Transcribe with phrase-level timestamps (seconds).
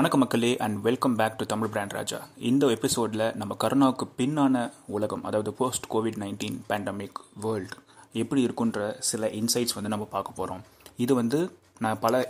[0.00, 2.18] வணக்கம் மக்களே and welcome back to Tamil brand Raja
[2.50, 4.62] இந்த எபிசோடில் நம்ம கரோனாவுக்கு பின்னான
[4.96, 7.76] உலகம் அதாவது post covid nineteen pandemic world
[8.12, 10.62] எப்படி இருக்குன்ற சில இன்சைட்ஸ் வந்து நம்ம பார்க்க போகிறோம்
[10.96, 11.40] இது வந்து
[11.78, 12.22] நான் பல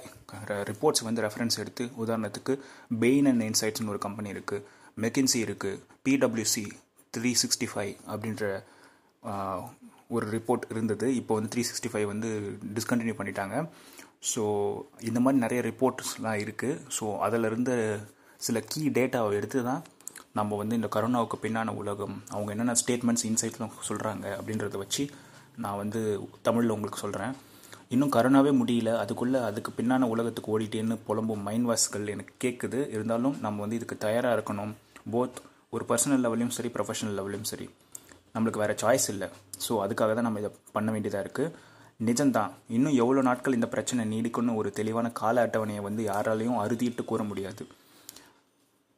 [0.70, 2.56] ரிப்போர்ட்ஸ் வந்து ரெஃபரன்ஸ் எடுத்து உதாரணத்துக்கு
[3.04, 4.64] பெயின் அண்ட் இன்சைட்ஸ்னு ஒரு கம்பெனி இருக்குது
[5.00, 6.66] மெக்கின்சி இருக்குது பிடபிள்யூசி
[7.14, 8.44] த்ரீ சிக்ஸ்டி ஃபைவ் அப்படின்ற
[10.08, 11.06] ஒரு ரிப்போர்ட் இருந்தது.
[11.20, 12.28] இப்போ வந்து த்ரீ சிக்ஸ்டி ஃபைவ் வந்து
[12.76, 13.56] டிஸ்கண்டினியூ பண்ணிட்டாங்க.
[14.22, 14.42] ஸோ
[15.08, 17.72] இந்த மாதிரி நிறைய ரிப்போர்ட்ஸ்லாம் இருக்குது ஸோ அதில் இருந்த
[18.46, 19.82] சில கீ டேட்டாவை எடுத்து தான்
[20.38, 25.04] நம்ம வந்து இந்த கரோனாவுக்கு பின்னான உலகம் அவங்க என்னென்ன ஸ்டேட்மெண்ட்ஸ் இன்சைட்லாம் சொல்கிறாங்க அப்படின்றத வச்சு
[25.64, 26.00] நான் வந்து
[26.48, 27.32] தமிழில் உங்களுக்கு சொல்கிறேன்
[27.94, 28.90] இன்னும் கரோனாவே முடியல.
[29.02, 34.36] அதுக்குள்ளே அதுக்கு பின்னான உலகத்துக்கு ஓடிட்டேன்னு புலம்பும் மைண்ட் வாஷ்கள் எனக்கு கேட்குது இருந்தாலும் நம்ம வந்து இதுக்கு தயாராக
[34.36, 34.72] இருக்கணும்.
[35.14, 35.38] போத்
[35.74, 37.66] ஒரு பர்சனல் லெவலையும் சரி ப்ரொஃபஷனல் லெவலையும் சரி.
[38.34, 39.28] நம்மளுக்கு வேறு சாய்ஸ் இல்லை.
[39.66, 41.68] ஸோ அதுக்காக தான் நம்ம இதை பண்ண வேண்டியதாக இருக்குது
[42.04, 42.50] நிஜம்தான்.
[42.68, 47.66] இன்னும் எவ்வளோ நாட்கள் இந்த பிரச்சனை நீடிக்கும்னு ஒரு தெளிவான கால அட்டவணையை வந்து யாராலையும் அறுதிட்டு கூற முடியாது.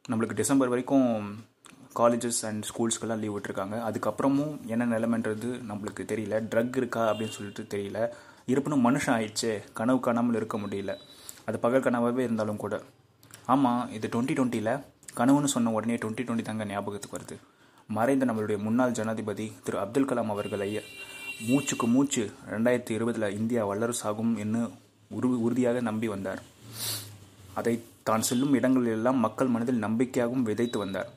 [0.09, 1.07] நம்மளுக்கு டிசம்பர் வரைக்கும்
[1.95, 3.75] காலேஜஸ் அண்ட் ஸ்கூல்ஸ்க்கெல்லாம் லீவ் விட்டுருக்காங்க.
[3.89, 6.39] அதுக்கப்புறமும் என்ன நிலைமைன்றது நம்மளுக்கு தெரியல.
[6.51, 8.09] ட்ரக் இருக்கா அப்படின்னு சொல்லிட்டு தெரியல.
[8.45, 9.63] இருப்பினும் மனுஷன் ஆயிடுச்சே.
[9.73, 10.97] கனவு காணாமல் இருக்க முடியல.
[11.45, 12.81] அது பகல் கனவாகவே இருந்தாலும் கூட.
[13.45, 14.83] ஆமாம் இது டுவெண்ட்டி டுவெண்ட்டியில்
[15.17, 17.37] கனவுன்னு சொன்ன உடனே டுவெண்ட்டி டுவெண்ட்டி தாங்க ஞாபகத்துக்கு வருது.
[17.87, 20.81] மறைந்த நம்மளுடைய முன்னாள் ஜனாதிபதி திரு அப்துல் கலாம் அவர்களை
[21.49, 22.23] மூச்சுக்கு மூச்சு
[22.53, 24.61] ரெண்டாயிரத்தி இருபதில் இந்தியா வல்லரசு ஆகும் என்று
[25.17, 26.41] உரு உறுதியாக நம்பி வந்தார்.
[27.59, 27.73] அதை
[28.09, 31.09] தான் செல்லும் இடங்களிலெல்லாம் மக்கள் மனதில் நம்பிக்கையாகவும் விதைத்து வந்தார்.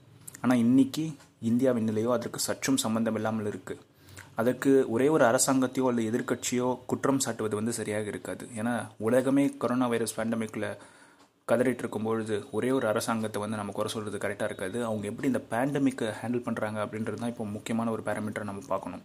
[0.42, 1.04] ஆனால் இன்னைக்கு
[1.50, 3.84] இந்தியாவின் நிலையோ அதற்கு சற்றும் சம்பந்தம் இல்லாமல் இருக்குது
[4.40, 8.44] அதற்கு ஒரே ஒரு அரசாங்கத்தையோ அல்லது எதிர்க்கட்சியோ குற்றம் சாட்டுவது வந்து சரியாக இருக்காது.
[8.60, 8.74] ஏன்னா
[9.06, 10.68] உலகமே கொரோனா வைரஸ் பேண்டமிக்கில்
[11.48, 14.78] கதறிட்டு இருக்கும்பொழுது ஒரே ஒரு அரசாங்கத்தை வந்து நம்ம குறை சொல்கிறது கரெக்டாக இருக்காது.
[14.88, 19.04] அவங்க எப்படி இந்த பேண்டமிக்கை ஹேண்டில் பண்ணுறாங்க அப்படின்றது தான் இப்போ முக்கியமான ஒரு பேராமீட்டரை நம்ம பார்க்கணும்.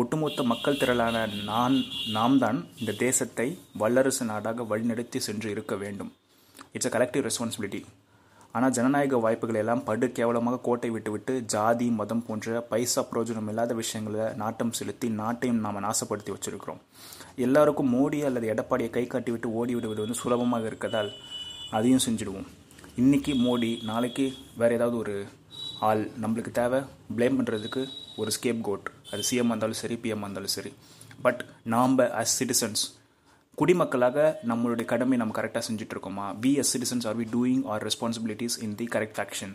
[0.00, 1.16] ஒட்டுமொத்த மக்கள் திரளான
[1.48, 1.74] நான்
[2.14, 3.46] நாம் தான் இந்த தேசத்தை
[3.80, 6.10] வல்லரசு நாடாக வழிநடத்தி சென்று இருக்க வேண்டும்.
[6.74, 7.80] இட்ஸ் அ கலெக்டிவ் ரெஸ்பான்சிபிலிட்டி
[8.56, 14.26] ஆனால் ஜனநாயக வாய்ப்புகள் எல்லாம் படு கேவலமாக கோட்டை விட்டுவிட்டு ஜாதி மதம் போன்ற பைசா பிரயோஜனம் இல்லாத விஷயங்களை
[14.42, 16.80] நாட்டம் செலுத்தி நாட்டையும் நாம் நாசப்படுத்தி வச்சிருக்கிறோம்.
[17.46, 21.10] எல்லாருக்கும் மோடி அல்லது எடப்பாடியை கை காட்டி விட்டு ஓடி விடுவது வந்து சுலபமாக இருக்கதால்
[21.78, 22.48] அதையும் செஞ்சுடுவோம்.
[23.02, 24.26] இன்றைக்கி மோடி நாளைக்கு
[24.62, 25.16] வேறு ஏதாவது ஒரு
[25.88, 26.80] ஆள் நம்மளுக்கு தேவை
[27.16, 27.82] ப்ளேம் பண்ணுறதுக்கு
[28.16, 30.72] ஒரு ஸ்கேப் கோட் அது சிஎம் இருந்தாலும் சரி பிஎம் இருந்தாலும் சரி.
[31.22, 31.40] பட்
[31.74, 32.82] நாம் அஸ் சிட்டிசன்ஸ்
[33.58, 34.18] குடிமக்களாக
[34.50, 36.26] நம்மளுடைய கடமை நம்ம கரெக்டாக செஞ்சுட்டு இருக்கோமா?
[36.44, 39.54] We as citizens are we doing our responsibilities in the correct action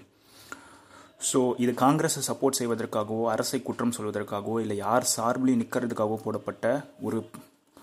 [1.30, 6.66] so இது காங்கிரஸை சப்போர்ட் செய்வதற்காகவோ அரசை குற்றம் சொல்வதற்காகவோ இல்லை யார் சார்பிலையும் நிற்கிறதுக்காகவோ போடப்பட்ட
[7.08, 7.18] ஒரு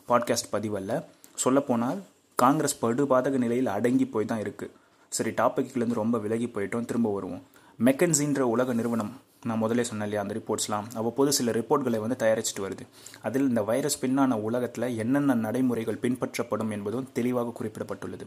[0.08, 0.92] பாட்காஸ்ட் பதிவல்ல.
[1.34, 1.98] சொல்லப்போனால்
[2.38, 4.74] காங்கிரஸ் படுபாதக நிலையில் அடங்கி போய் தான் இருக்குது
[5.12, 7.42] சரி டாபிக்லேருந்து ரொம்ப விலகி போயிட்டோம் திரும்ப வருவோம்.
[7.84, 12.86] மெக்கன்சின்ற உலக நிறுவனம் நான் முதலே சொன்னேன் இல்லையா அந்த ரிப்போர்ட்ஸ்லாம் அவ்வப்போது சில ரிப்போர்ட்களை வந்து தயாரிச்சுட்டு வருது.
[13.22, 18.26] அதில் இந்த வைரஸ் பின்னான உலகத்தில் என்னென்ன நடைமுறைகள் பின்பற்றப்படும் என்பதும் தெளிவாக குறிப்பிடப்பட்டுள்ளது.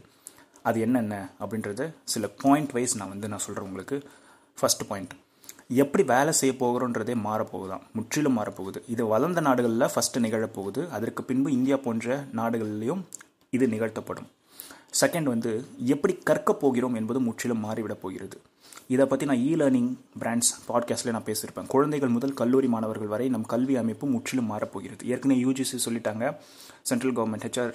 [0.62, 4.02] அது என்னென்ன அப்படின்றத சில பாயிண்ட் வைஸ் நான் வந்து நான் சொல்கிறேன் உங்களுக்கு.
[4.60, 5.12] ஃபர்ஸ்ட் பாயிண்ட்
[5.68, 8.76] எப்படி வேலை செய்ய போகிறோன்றதே மாறப்போகுதான் முற்றிலும் மாறப்போகுது.
[8.88, 10.88] இது வளர்ந்த நாடுகளில் ஃபஸ்ட்டு நிகழப்போகுது.
[10.88, 13.02] அதற்கு பின்பு இந்தியா போன்ற நாடுகளிலையும்
[13.50, 14.26] இது நிகழ்த்தப்படும்.
[15.00, 18.40] செகண்ட் வந்து எப்படி கற்கப் போகிறோம் என்பது முற்றிலும் மாறிவிடப் போகிறது.
[18.92, 19.90] இதை பற்றி நான் இ லேர்னிங்
[20.20, 21.68] பிராண்ட்ஸ் பாட்காஸ்ட்டில் நான் பேசியிருப்பேன்.
[21.72, 25.02] குழந்தைகள் முதல் கல்லூரி மாணவர்கள் வரை நம் கல்வி அமைப்பு முற்றிலும் மாறப்போகிறது.
[25.12, 26.24] ஏற்கனவே யூஜிசி சொல்லிட்டாங்க.
[26.90, 27.72] Central government HR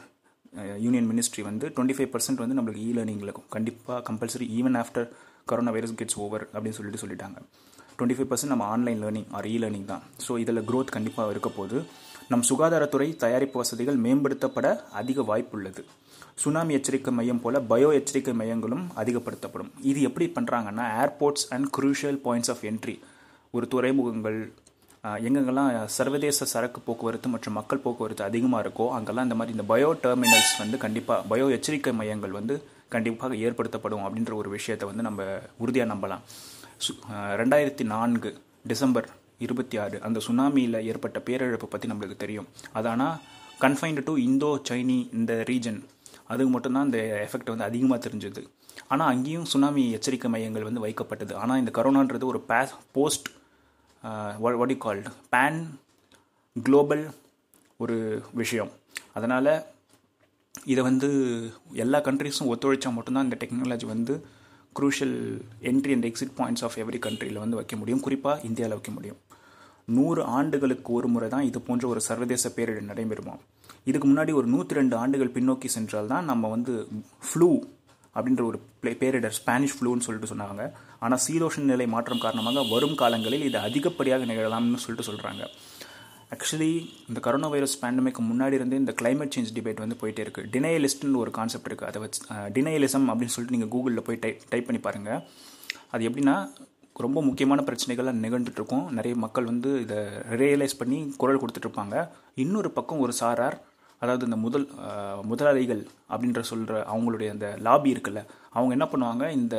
[0.85, 5.07] union ministry வந்து டுவெண்ட்டி ஃபைவ் பர்சன்ட் வந்து நம்மளுக்கு இ லேர்னிங்கில் கண்டிப்பாக compulsory even after
[5.51, 7.37] corona virus gets over அப்படின்னு சொல்லிட்டு சொல்லிட்டாங்க.
[7.97, 10.03] டுவெண்ட்டி ஃபைவ் பர்சன்ட் நம்ம online learning or e learning தான்.
[10.27, 11.79] ஸோ இதில் க்ரோத் கண்டிப்பாக இருக்க போது
[12.31, 14.67] நம் சுகாதாரத்துறை தயாரிப்பு வசதிகள் மேம்படுத்தப்பட
[15.01, 15.83] அதிக வாய்ப்புள்ளது.
[16.35, 19.71] சுனாமி எச்சரிக்கை மையம் போல பயோ எச்சரிக்கை மையங்களும் அதிகப்படுத்தப்படும்.
[19.81, 22.99] இது எப்படி பண்ணுறாங்கன்னா airports and crucial points of entry
[23.51, 24.51] ஒரு துறைமுகங்கள்
[25.03, 30.57] எங்கெங்கெல்லாம் சர்வதேச சரக்கு போக்குவரத்து மற்றும் மக்கள் போக்குவரத்து அதிகமாக இருக்கோ அங்கெல்லாம் இந்த மாதிரி இந்த பயோ டெர்மினல்ஸ்
[30.57, 35.23] வந்து கண்டிப்பாக பயோ எச்சரிக்கை மையங்கள் வந்து கண்டிப்பாக ஏற்படுத்தப்படும் அப்படின்ற ஒரு விஷயத்தை வந்து நம்ம
[35.57, 36.19] உறுதியாக நம்பலாம்.
[36.85, 42.47] சு- ரெண்டாயிரத்தி நான்கு டிசம்பர் இருபத்தி ஆறு அந்த சுனாமியில் ஏற்பட்ட பேரிழப்பை பற்றி நம்மளுக்கு தெரியும்.
[42.73, 43.17] அது ஆனால்
[43.61, 45.83] கன்ஃபைன்டு டு இந்தோ சைனி இந்த ரீஜன்
[46.31, 48.41] அதுக்கு மட்டும்தான் இந்த எஃபெக்ட் வந்து அதிகமாக தெரிஞ்சது.
[48.91, 51.33] ஆனால் அங்கேயும் சுனாமி எச்சரிக்கை மையங்கள் வந்து வைக்கப்பட்டது.
[51.41, 52.59] ஆனால் இந்த கரோனான்றது ஒரு பே
[52.97, 53.29] போஸ்ட்
[54.61, 55.59] வடி கால்டு பேன்
[56.55, 57.05] குளோபல்
[57.83, 57.97] ஒரு
[58.41, 58.71] விஷயம்.
[59.19, 59.51] அதனால்
[60.73, 61.07] இதை வந்து
[61.83, 64.13] எல்லா கண்ட்ரிஸும் ஒத்துழைச்சா மட்டும்தான் இந்த டெக்னாலஜி வந்து
[64.79, 65.17] crucial
[65.69, 68.01] entry and exit points of every கண்ட்ரியில் வந்து வைக்க முடியும்.
[68.05, 69.19] குறிப்பாக இந்தியாவில் வைக்க முடியும்.
[69.97, 73.35] நூறு ஆண்டுகளுக்கு ஒரு முறை தான் இது போன்ற ஒரு சர்வதேச பேரிடர் நடைபெறுமா?
[73.87, 76.73] இதுக்கு முன்னாடி ஒரு நூற்றி ரெண்டு ஆண்டுகள் பின்னோக்கி சென்றால் தான் நம்ம வந்து
[77.25, 77.49] ஃப்ளூ
[78.15, 80.63] அப்படின்ற ஒரு பிளே- பேரிடர் ஸ்பானிஷ் ஃப்ளூன்னு சொல்லிட்டு சொன்னாங்க.
[80.99, 85.43] ஆனால் சீரோஷன் நிலை மாற்றம் காரணமாக வரும் காலங்களில் இது அதிகப்படியாக நிகழலாம்னு சொல்லிட்டு சொல்கிறாங்க
[86.31, 86.69] ஆக்சுவலி
[87.07, 91.31] இந்த கரோனா வைரஸ் பேண்டமிக்கு முன்னாடி இருந்தே இந்த கிளைமேட் சேஞ்ச் டிபேட் வந்து போயிட்டே இருக்குது டினையலிஸ்ட்னு ஒரு
[91.31, 92.21] கான்செப்ட் இருக்குது அதை வச்சு
[92.55, 95.21] டினையலிசம் அப்படின்னு சொல்லிட்டு நீங்கள் கூகுளில் போய் டைப் டைப் பண்ணி பாருங்கள்
[95.91, 96.35] அது எப்படின்னா
[96.95, 99.97] ரொம்ப முக்கியமான பிரச்சனைகள்லாம் நிகழ்ந்துட்டுருக்கும் நிறைய மக்கள் வந்து இதை
[100.35, 101.95] ரியலைஸ் பண்ணி குரல் கொடுத்துட்ருப்பாங்க
[102.37, 103.57] இன்னொரு பக்கம் ஒரு சாரார்
[104.01, 104.65] அதாவது இந்த முதல்
[105.31, 108.23] முதலாளிகள் அப்படின்ற சொல்கிற அவங்களுடைய அந்த லாபி இருக்குல்ல
[108.57, 109.57] அவங்க என்ன பண்ணுவாங்க இந்த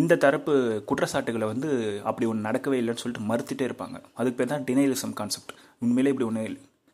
[0.00, 0.52] இந்த தரப்பு
[0.88, 1.68] குற்றச்சாட்டுகளை வந்து
[2.08, 3.96] அப்படி ஒன்று நடக்கவே இல்லைன்னு சொல்லிட்டு மறுத்துட்டே இருப்பாங்க.
[4.18, 5.52] அதுக்கு பேர் தான் டினைலிசம் கான்செப்ட்
[5.84, 6.42] உண்மையிலே இப்படி ஒன்று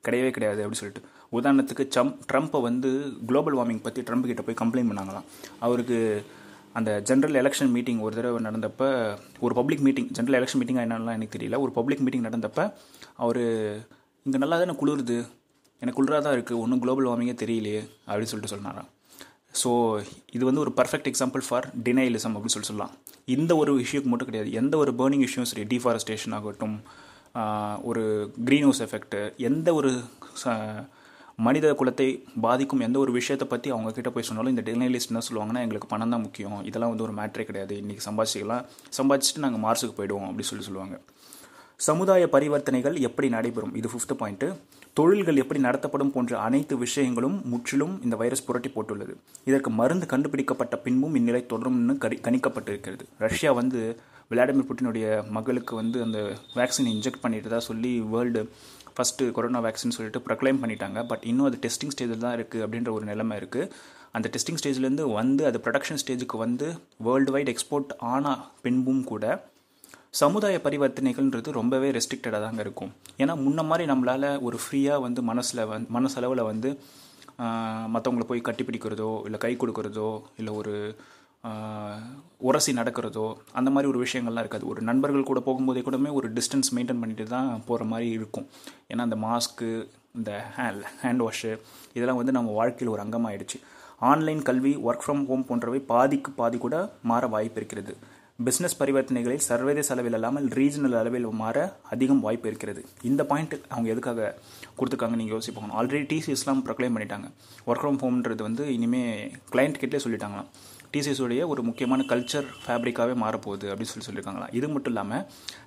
[0.04, 1.06] கிடையவே கிடையாது அப்படின்னு சொல்லிட்டு.
[1.38, 2.90] உதாரணத்துக்கு சம் ட்ரம்ப்பை வந்து
[3.30, 5.26] குளோபல் வார்மிங் பற்றி ட்ரம்ப் கிட்ட போய் கம்ப்ளைண்ட் பண்ணாங்களாம்.
[5.66, 5.98] அவருக்கு
[6.78, 8.82] அந்த ஜென்ரல் எலெக்ஷன் மீட்டிங் ஒரு தடவை நடந்தப்ப
[9.46, 11.58] ஒரு பப்ளிக் மீட்டிங் ஜென்ரல் எலெக்ஷன் மீட்டிங்காக என்னென்னலாம் எனக்கு தெரியல.
[11.64, 12.64] ஒரு பப்ளிக் மீட்டிங் நடந்தப்போ
[13.24, 13.42] அவர்
[14.26, 15.18] இங்கே நல்லா தானே குளிருது?
[15.82, 18.88] எனக்கு குளிராக தான் இருக்குது ஒன்றும் குளோபல் வார்மிங்கே தெரியலையே அப்படின்னு சொல்லிட்டு சொன்னாராம்.
[19.62, 19.70] ஸோ
[20.32, 22.92] இது வந்து ஒரு பர்ஃபெக்ட் எக்ஸாம்பிள் ஃபார் டினைலிசம் அப்படின்னு சொல்லி சொல்லலாம்.
[23.28, 26.76] இந்த ஒரு இஷ்யூக்கு மட்டும் கிடையாது எந்த ஒரு பேர்னிங் இஷ்யூ சரி டிஃபாரஸ்டேஷன் ஆகட்டும்
[27.82, 28.02] ஒரு
[28.44, 29.18] க்ரீன் ஹவுஸ் எஃபெக்ட்டு
[29.48, 29.90] எந்த ஒரு
[30.42, 30.82] ச-
[31.38, 32.06] மனித குலத்தை
[32.40, 36.08] பாதிக்கும் எந்த ஒரு விஷயத்தை பற்றி அவங்க கிட்டே போய் சொன்னாலும் இந்த டினைலிஸ்ட் என்ன சொல்லுவாங்கன்னா எங்களுக்கு பணம்
[36.08, 38.64] தான் முக்கியம் இதெல்லாம் வந்து ஒரு மேட்ரே கிடையாது இன்றைக்கி சம்பாதிச்சிக்கலாம்
[38.98, 40.96] சம்பாதிச்சுட்டு நாங்கள் மார்ஸுக்கு போயிடுவோம் அப்படின்னு சொல்லி சொல்லுவாங்க.
[41.80, 43.74] சமுதாய பரிவர்த்தனைகள் எப்படி நடைபெறும்?
[43.74, 44.48] இது ஃபிஃப்த் பாயிண்ட்டு
[44.96, 49.12] தொழில்கள் எப்படி நடத்தப்படும் போன்ற அனைத்து விஷயங்களும் முற்றிலும் இந்த வைரஸ் புரட்டி போட்டுள்ளது.
[49.44, 53.04] இதற்கு மருந்து கண்டுபிடிக்கப்பட்ட பின்பும் இந்நிலை தொடரும்னு கரி கணிக்கப்பட்டிருக்கிறது.
[53.18, 53.80] ரஷ்யா வந்து
[54.32, 55.06] விளாடிமிர் புட்டினுடைய
[55.36, 56.18] மகளுக்கு வந்து அந்த
[56.58, 58.42] வேக்சின் இன்ஜெக்ட் பண்ணிட்டு சொல்லி வேர்ல்டு
[58.96, 61.00] ஃபஸ்ட்டு கொரோனா வேக்சின் சொல்லிட்டு ப்ரொக்ளைம் பண்ணிட்டாங்க.
[61.12, 63.70] பட் இன்னும் அது டெஸ்டிங் ஸ்டேஜில் தான் இருக்குது அப்படின்ற ஒரு நிலைமை இருக்குது
[64.18, 66.66] அந்த டெஸ்டிங் ஸ்டேஜ்லேருந்து வந்து அது ப்ரொடக்ஷன் ஸ்டேஜுக்கு வந்து
[67.06, 69.24] வேர்ல்டு வைட் எக்ஸ்போர்ட் ஆன பின்பும் கூட
[70.18, 72.90] சமுதாய பரிவர்த்தனைகள்ன்றது ரொம்பவே ரெஸ்ட்ரிக்டடாக தாங்க இருக்கும்.
[73.22, 76.70] ஏன்னா முன்ன மாதிரி நம்மளால் ஒரு ஃப்ரீயாக வந்து மனசில் வந் மனசளவில் வந்து
[77.94, 80.10] மற்றவங்கள போய் கட்டிப்பிடிக்கிறதோ இல்லை கை கொடுக்கறதோ
[80.40, 80.74] இல்லை ஒரு
[82.48, 83.26] உரசி நடக்கிறதோ
[83.58, 84.66] அந்த மாதிரி ஒரு விஷயங்கள்லாம் இருக்காது.
[84.72, 88.46] ஒரு நண்பர்கள் கூட போகும்போதே கூடமே ஒரு டிஸ்டன்ஸ் மெயின்டைன் பண்ணிட்டு தான் போகிற மாதிரி இருக்கும்.
[88.92, 89.68] ஏன்னா அந்த மாஸ்க்கு
[90.18, 91.52] இந்த ஹேண்ட் ஹேண்ட் வாஷு
[91.96, 93.60] இதெல்லாம் வந்து நம்ம வாழ்க்கையில் ஒரு அங்கமாகிடுச்சு
[94.10, 96.76] ஆன்லைன் கல்வி ஒர்க் ஃப்ரம் ஹோம் போன்றவை பாதிக்கு பாதி கூட
[97.10, 97.94] மாற வாய்ப்பு இருக்கிறது.
[98.46, 101.56] பிஸ்னஸ் பரிவர்த்தனைகளில் சர்வதேச அளவில் இல்லாமல் ரீஜனல் அளவில் மாற
[101.94, 102.82] அதிகம் வாய்ப்பு இருக்கிறது.
[103.08, 104.20] இந்த பாயிண்ட் அவங்க எதுக்காக
[104.78, 107.26] கொடுத்துருக்காங்க நீங்கள் யோசிப்பாங்க ஆல்ரெடி டிசிஎஸ்லாம் ப்ரொக்ளைம் பண்ணிட்டாங்க.
[107.68, 109.18] ஒர்க் ஃப்ரம் ஹோம்ன்றது வந்து இனிமேல்
[109.52, 110.48] கிளைண்ட் கிட்டே சொல்லிட்டாங்களாம்.
[110.94, 115.24] டிசிஎஸுடைய ஒரு முக்கியமான கல்ச்சர் ஃபேப்ரிக்காகவே மாறப்போகுது அப்படின்னு சொல்லி சொல்லியிருக்காங்களாம் இது மட்டும் இல்லாமல்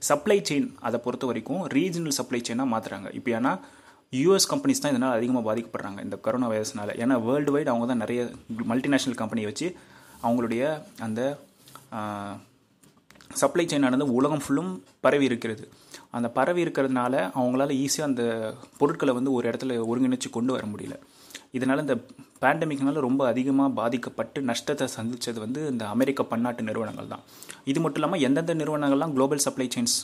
[0.09, 3.51] சப்ளை செயின் அதை பொறுத்த வரைக்கும் ரீஜனல் சப்ளை செயினாக மாற்றுறாங்க இப்போ ஏன்னா
[4.21, 8.23] யூஎஸ் கம்பெனிஸ் தான் இதனால் அதிகமாக பாதிக்கப்படுறாங்க இந்த கொரோனா வைரஸ்னால் ஏன்னா வேர்ல்டு வைடு அவங்க தான் நிறைய
[8.71, 9.69] மல்டிநேஷ்னல் கம்பெனியை வச்சு
[10.25, 10.63] அவங்களுடைய
[11.07, 11.21] அந்த
[13.41, 14.71] சப்ளை செயினானது உலகம் ஃபுல்லும்
[15.05, 15.63] பரவி இருக்கிறது.
[16.17, 18.23] அந்த பரவி இருக்கிறதுனால அவங்களால ஈஸியாக அந்த
[18.79, 20.97] பொருட்களை வந்து ஒரு இடத்துல ஒருங்கிணைச்சு கொண்டு வர முடியல.
[21.57, 21.95] இதனால் இந்த
[22.43, 27.23] பேண்டமிக்னால ரொம்ப அதிகமாக பாதிக்கப்பட்டு நஷ்டத்தை சந்தித்தது வந்து இந்த அமெரிக்க பன்னாட்டு நிறுவனங்கள் தான்.
[27.71, 29.97] இது மட்டும் இல்லாமல் எந்தெந்த நிறுவனங்கள்லாம் குளோபல் சப்ளை செயின்ஸ்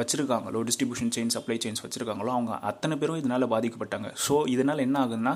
[0.00, 4.10] வச்சுருக்காங்களோ டிஸ்ட்ரிபியூஷன் செயின் சப்ளை செயின்ஸ் வச்சுருக்காங்களோ அவங்க அத்தனை பேரும் இதனால் பாதிக்கப்பட்டாங்க.
[4.26, 5.34] ஸோ இதனால் என்ன ஆகுதுன்னா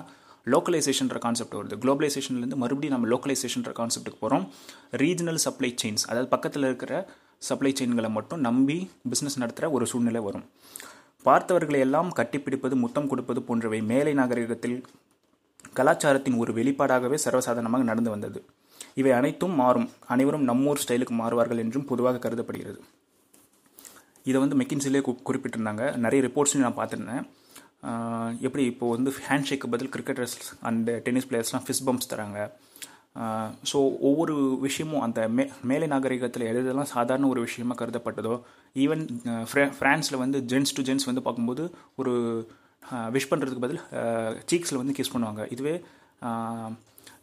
[0.52, 1.76] லோக்கலைசேஷன்ற கான்செப்ட் வருது.
[1.82, 4.46] குளோபலைசேஷன்லேருந்து மறுபடியும் நம்ம லோக்கலைசேஷன்ற கான்செப்ட்டுக்கு போகிறோம்
[5.02, 6.94] ரீஜனல் சப்ளை செயின்ஸ் அதாவது பக்கத்தில் இருக்கிற
[7.48, 8.76] சப்ளை செயின்களை மட்டும் நம்பி
[9.12, 10.44] பிஸ்னஸ் நடத்துகிற ஒரு சூழ்நிலை வரும்.
[11.26, 14.76] பார்த்தவர்களை எல்லாம் கட்டிப்பிடிப்பது முத்தம் கொடுப்பது போன்றவை மேலை நாகரிகத்தில்
[15.78, 18.40] கலாச்சாரத்தின் ஒரு வெளிப்பாடாகவே சர்வசாதாரணமாக நடந்து வந்தது.
[19.00, 19.88] இவை அனைத்தும் மாறும்.
[20.06, 22.80] அனைவரும் நம்மூர் ஸ்டைலுக்கு மாறுவார்கள் என்றும் பொதுவாக கருதப்படுகிறது.
[24.28, 25.84] இதை வந்து மெக்கின்சிலே கு குறிப்பிட்டிருந்தாங்க.
[25.96, 27.24] நிறைய ரிப்போர்ட்ஸையும் நான் பார்த்துருந்தேன்.
[28.44, 30.36] எப்படி இப்போ வந்து ஹேண்ட் ஷேக்கு பதில் கிரிக்கெட்டர்ஸ்
[30.68, 32.38] அண்ட் டென்னிஸ் பிளேயர்ஸ்லாம் ஃபிஸ் பம்ப்ஸ் தராங்க.
[33.70, 34.34] ஸோ ஒவ்வொரு
[34.66, 38.34] விஷயமும் அந்த மே மேலை நாகரிகத்தில் எதெல்லாம் சாதாரண ஒரு விஷயமா கருதப்பட்டதோ
[38.84, 39.04] ஈவன்
[39.78, 41.64] ஃப்ரான்ஸில் வந்து ஜென்ஸ் டு ஜென்ஸ் வந்து பார்க்கும்போது
[42.02, 42.14] ஒரு
[43.16, 43.82] விஷ் பண்ணுறதுக்கு பதில்
[44.50, 45.44] சீக்ஸில் வந்து கிஸ் பண்ணுவாங்க.
[45.56, 45.76] இதுவே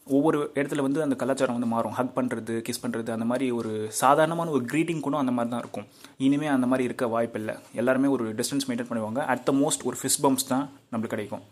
[0.08, 1.96] ஒவ்வொரு இடத்துல வந்து அந்த கலாச்சாரம் வந்து மாறும்.
[1.98, 5.88] ஹக் பண்ணுறது கிஸ் பண்ணுறது அந்த மாதிரி ஒரு சாதாரணமான ஒரு க்ரீட்டிங் கூட அந்த மாதிரி தான் இருக்கும்.
[6.28, 9.22] இனிமேல் அந்த மாதிரி இருக்க வாய்ப்பில்லை எல்லாருமே ஒரு டிஸ்டன்ஸ் மெயின்டைன் பண்ணுவாங்க.
[9.34, 11.46] அட் த மோஸ்ட் ஒரு ஃபிஸ் பம்ப்ஸ் தான் நம்மளுக்கு கிடைக்கும்.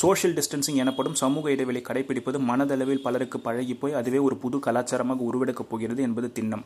[0.00, 5.70] சோஷியல் டிஸ்டன்சிங் எனப்படும் சமூக இடைவெளி கடைபிடிப்பது மனதளவில் பலருக்கு பழகி போய் அதுவே ஒரு புது கலாச்சாரமாக உருவெடுக்கப்
[5.72, 6.62] போகிறது என்பது திண்ணம்.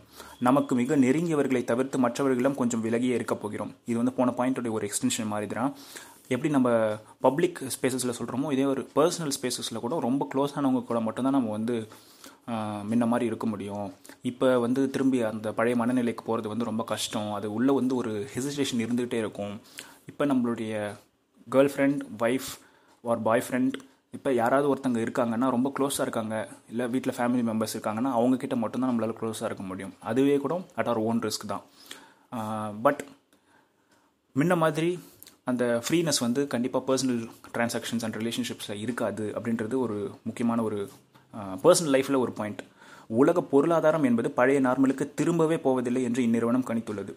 [0.49, 3.73] நமக்கு மிக நெருங்கியவர்களை தவிர்த்து மற்றவர்களிடம் கொஞ்சம் விலகியே இருக்கப் போகிறோம்.
[3.91, 5.75] இது வந்து போன பாயிண்டோடைய ஒரு எக்ஸ்டென்ஷன் மாதிரி தான்
[6.33, 6.69] எப்படி நம்ம
[7.27, 11.77] பப்ளிக் ஸ்பேசஸில் சொல்கிறோமோ இதே ஒரு பர்சனல் ஸ்பேசஸில் கூட ரொம்ப க்ளோஸானவங்க கூட மட்டும்தான் நம்ம வந்து
[12.91, 13.89] முன்ன மாதிரி இருக்க முடியும்.
[14.31, 17.31] இப்போ வந்து திரும்பி அந்த பழைய மனநிலைக்கு போகிறது வந்து ரொம்ப கஷ்டம்.
[17.39, 19.55] அது உள்ளே வந்து ஒரு ஹெசிடேஷன் இருந்துகிட்டே இருக்கும்.
[20.11, 20.73] இப்போ நம்மளுடைய
[21.55, 22.51] girlfriend wife
[23.13, 23.77] or boyfriend
[24.17, 26.37] இப்போ யாராவது ஒருத்தங்க இருக்காங்கன்னா ரொம்ப க்ளோஸாக இருக்காங்க.
[26.73, 29.93] இல்லை வீட்டில் ஃபேமிலி மெம்பர்ஸ் இருக்காங்கன்னா அவங்கக்கிட்ட மட்டும்தான் நம்மளால் க்ளோஸாக இருக்க முடியும்.
[30.11, 31.65] அதுவே கூட அட் ஆர் ஓன் ரிஸ்க் தான்.
[32.87, 33.03] பட்
[34.41, 34.91] முன்ன மாதிரி
[35.51, 37.21] அந்த ஃப்ரீனஸ் வந்து கண்டிப்பாக பர்சனல்
[37.55, 39.97] டிரான்சாக்ஷன்ஸ் அண்ட் ரிலேஷன்ஷிப்ஸில் இருக்காது அப்படின்றது ஒரு
[40.29, 40.79] முக்கியமான ஒரு
[41.65, 42.63] பர்சனல் லைஃப்பில் ஒரு பாயிண்ட்
[43.21, 47.13] உலக பொருளாதாரம் என்பது பழைய நார்மலுக்கு திரும்பவே போவதில்லை என்று இந்நிறுவனம் கணித்துள்ளது.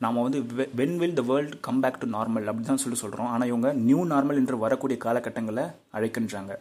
[0.00, 0.38] நாம் வந்து
[0.80, 4.00] when will the world come back to normal அப்படி தான் சொல்லி சொல்கிறோம் ஆனால் இவங்க நியூ
[4.12, 5.64] நார்மல் என்று வரக்கூடிய காலகட்டங்களை
[5.96, 6.52] அழைக்கின்றாங்க.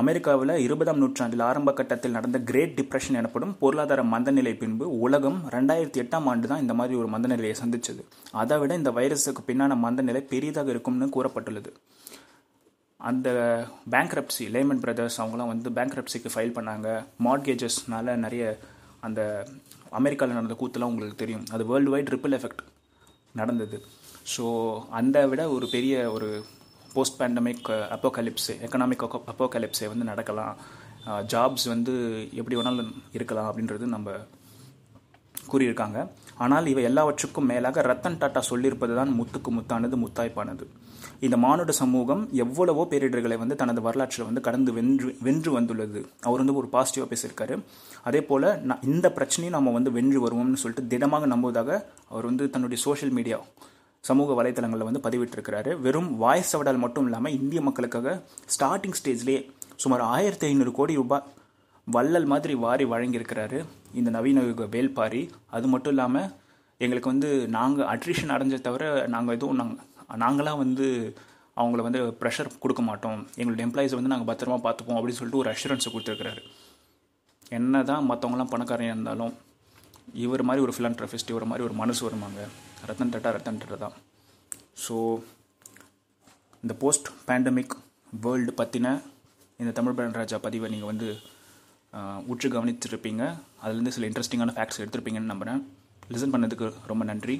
[0.00, 6.26] அமெரிக்காவில் இருபதாம் நூற்றாண்டில் ஆரம்ப கட்டத்தில் நடந்த கிரேட் டிப்ரெஷன் எனப்படும் பொருளாதார மந்தநிலை பின்பு உலகம் ரெண்டாயிரத்தி எட்டாம்
[6.30, 8.02] ஆண்டு தான் இந்த மாதிரி ஒரு மந்தநிலையை சந்திச்சது.
[8.42, 11.70] அதை விட இந்த வைரஸுக்கு பின்னான மந்தநிலை பெரியதாக இருக்கும்னு கூறப்பட்டுள்ளது.
[13.00, 13.28] அந்த
[13.94, 16.88] பேங்க்ரப்சி லேமன் பிரதர்ஸ் அவங்களாம் வந்து பேங்க்ரப்சிக்கு ஃபைல் பண்ணாங்க.
[17.28, 18.44] மார்கேஜஸ்னால நிறைய
[19.08, 19.20] அந்த
[20.00, 21.46] அமெரிக்காவில் நடந்த கூத்துலாம் உங்களுக்கு தெரியும்.
[21.54, 22.62] அது வேர்ல்டு வைட் ரிப்பிள் எஃபெக்ட்
[23.42, 23.78] நடந்தது.
[24.34, 24.44] ஸோ
[25.00, 26.28] அந்த விட ஒரு பெரிய ஒரு
[26.94, 30.56] போஸ்ட் பேண்டமிக் அப்போகலிப்ஸு எக்கனாமிக் அப்போகலிப்ஸை வந்து நடக்கலாம்.
[31.10, 31.94] Uh, ஜாப்ஸ் வந்து
[32.40, 34.12] எப்படி வேணாலும் இருக்கலாம் அப்படின்றது நம்ம
[35.50, 35.98] கூறியிருக்காங்க.
[36.44, 40.66] ஆனால் இவை எல்லாவற்றுக்கும் மேலாக ரத்தன் டாட்டா சொல்லியிருப்பது தான் முத்துக்கு முத்தானது முத்தாய்ப்பானது.
[41.26, 46.00] இந்த மானுட சமூகம் எவ்வளவோ பேரிடர்களை வந்து தனது வரலாற்றில் வந்து கடந்து வென்று வென்று வந்துள்ளது.
[46.28, 47.56] அவர் வந்து ஒரு பாசிட்டிவாக பேசியிருக்காரு.
[48.08, 48.48] அதே போல்
[48.94, 51.70] இந்த பிரச்சனையும் நம்ம வந்து வென்று வருவோம்னு சொல்லிட்டு திடமாக நம்புவதாக
[52.12, 53.40] அவர் வந்து தன்னுடைய சோஷியல் மீடியா
[54.08, 55.72] சமூக வலைத்தளங்களில் வந்து பதிவிட்டிருக்கிறாரு.
[55.84, 58.16] வெறும் வாய்ஸ் சவடால் மட்டும் இல்லாமல் இந்திய மக்களுக்காக
[58.54, 59.40] ஸ்டார்டிங் ஸ்டேஜ்லேயே
[59.82, 61.26] சுமார் ஆயிரத்தி ஐநூறு கோடி ரூபாய்
[61.86, 63.58] வள்ளல் மாதிரி வாரி வழங்கியிருக்கிறாரு.
[64.00, 65.22] இந்த நவீன யுக வேல்பாரி
[65.56, 66.28] அது மட்டும் இல்லாமல்
[66.84, 68.84] எங்களுக்கு வந்து நாங்கள் அட்ரிஷன் அடைஞ்ச தவிர
[69.14, 70.86] நாங்கள் எதுவும் நாங்கள் நாங்களாம் வந்து
[71.60, 73.18] அவங்கள வந்து ப்ரெஷர் கொடுக்க மாட்டோம்.
[73.40, 76.42] எங்களோட எம்ப்ளாயிஸை வந்து நாங்கள் பத்திரமா பார்த்துப்போம் அப்படின்னு சொல்லிட்டு ஒரு அஷூரன்ஸை கொடுத்துருக்கிறாரு.
[77.58, 79.34] என்ன தான் மற்றவங்களாம் பணக்காரங்க இருந்தாலும்
[80.24, 82.40] இவர் மாதிரி ஒரு ஃபிலான்ட்ரஃபிஸ்ட் இவர் மாதிரி ஒரு மனசு வருவாங்க.
[82.88, 83.96] ரத்தன் டாட்டா ரத்தன் டாட்டா தான்.
[84.84, 84.96] ஸோ
[86.62, 87.74] இந்த போஸ்ட் பேண்டமிக்
[88.24, 88.88] வேர்ல்டு பற்றின
[89.62, 91.08] இந்த தமிழ் பிராண்ட் ராஜா பதிவை நீங்கள் வந்து
[92.32, 93.22] உற்று கவனித்திருப்பீங்க.
[93.62, 95.60] அதுலேருந்து சில இன்ட்ரெஸ்டிங்கான ஃபேக்ட்ஸ் எடுத்திருப்பீங்கன்னு நம்புகிறேன்
[96.12, 97.36] லிசன் பண்ணதுக்கு ரொம்ப நன்றி.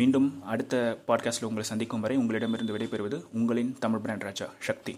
[0.00, 0.74] மீண்டும் அடுத்த
[1.08, 4.94] பாட்காஸ்ட்டில் உங்களை சந்திக்கும் வரை உங்களிடமிருந்து விடைபெறுவது உங்களின் தமிழ் பிராண்ட் ராஜா சக்தி.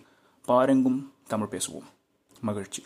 [0.50, 1.00] பாருங்கும்
[1.32, 1.88] தமிழ் பேசுவோம்.
[2.48, 2.82] மகிழ்ச்சி.